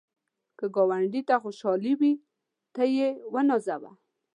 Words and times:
که 0.57 0.65
ګاونډي 0.75 1.21
ته 1.27 1.35
خوشحالي 1.43 1.93
وي، 1.99 2.13
ته 2.73 2.83
یې 2.95 3.07
ونازوه 3.33 3.91